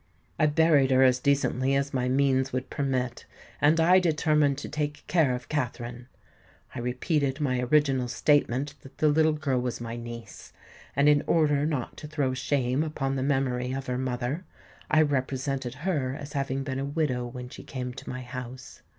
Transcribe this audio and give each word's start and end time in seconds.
I 0.39 0.47
buried 0.47 0.89
her 0.89 1.03
as 1.03 1.19
decently 1.19 1.75
as 1.75 1.93
my 1.93 2.09
means 2.09 2.51
would 2.51 2.71
permit; 2.71 3.27
and 3.61 3.79
I 3.79 3.99
determined 3.99 4.57
to 4.57 4.67
take 4.67 5.05
care 5.05 5.35
of 5.35 5.47
Katherine. 5.47 6.07
I 6.73 6.79
repeated 6.79 7.39
my 7.39 7.59
original 7.59 8.07
statement 8.07 8.73
that 8.81 8.97
the 8.97 9.09
little 9.09 9.33
girl 9.33 9.61
was 9.61 9.79
my 9.79 9.95
niece; 9.97 10.53
and, 10.95 11.07
in 11.07 11.21
order 11.27 11.67
not 11.67 11.97
to 11.97 12.07
throw 12.07 12.33
shame 12.33 12.81
upon 12.83 13.15
the 13.15 13.21
memory 13.21 13.73
of 13.73 13.85
her 13.85 13.99
mother, 13.99 14.43
I 14.89 15.03
represented 15.03 15.75
her 15.85 16.15
as 16.19 16.33
having 16.33 16.63
been 16.63 16.79
a 16.79 16.85
widow 16.85 17.23
when 17.27 17.49
she 17.49 17.61
came 17.61 17.93
to 17.93 18.09
my 18.09 18.21
house. 18.21 18.81